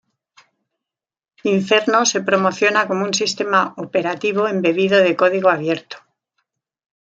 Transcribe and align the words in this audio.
Inferno 1.55 2.07
se 2.07 2.21
promociona 2.21 2.87
como 2.87 3.05
un 3.09 3.13
sistema 3.13 3.75
operativo 3.77 4.47
embebido 4.47 4.97
de 4.99 5.15
código 5.15 5.49
abierto. 5.51 5.97